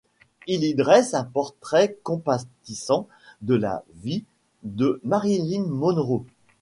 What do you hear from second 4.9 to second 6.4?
Marilyn Monroe.